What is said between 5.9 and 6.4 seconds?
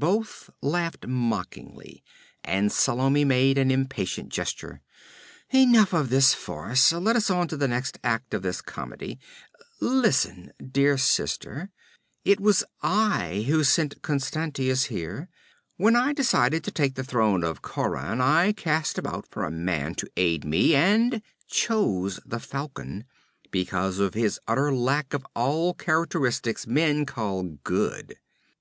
of this